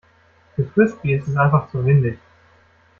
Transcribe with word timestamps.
Für 0.55 0.65
Frisbee 0.65 1.13
ist 1.17 1.27
es 1.27 1.37
einfach 1.37 1.69
zu 1.69 1.85
windig. 1.85 2.17